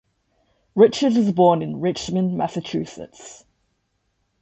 Richards 0.73 1.15
was 1.15 1.31
born 1.31 1.61
in 1.61 1.79
Richmond, 1.79 2.35
Massachusetts. 2.35 3.45